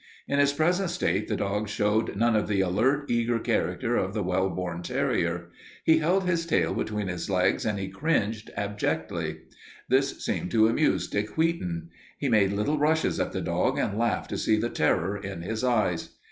In 0.27 0.39
his 0.39 0.51
present 0.51 0.89
state 0.89 1.27
the 1.27 1.35
dog 1.35 1.69
showed 1.69 2.15
none 2.15 2.35
of 2.35 2.47
the 2.47 2.59
alert, 2.59 3.05
eager 3.07 3.37
character 3.37 3.97
of 3.97 4.15
the 4.15 4.23
well 4.23 4.49
born 4.49 4.81
terrier. 4.81 5.51
He 5.83 5.99
held 5.99 6.23
his 6.27 6.47
tail 6.47 6.73
between 6.73 7.07
his 7.07 7.29
legs 7.29 7.67
and 7.67 7.77
he 7.77 7.87
cringed 7.87 8.49
abjectly. 8.57 9.41
This 9.89 10.25
seemed 10.25 10.49
to 10.49 10.67
amuse 10.67 11.07
Dick 11.07 11.37
Wheaton. 11.37 11.91
He 12.17 12.29
made 12.29 12.51
little 12.51 12.79
rushes 12.79 13.19
at 13.19 13.31
the 13.31 13.41
dog 13.41 13.77
and 13.77 13.95
laughed 13.95 14.31
to 14.31 14.39
see 14.39 14.57
the 14.59 14.69
terror 14.71 15.15
in 15.15 15.43
his 15.43 15.63
eyes. 15.63 16.09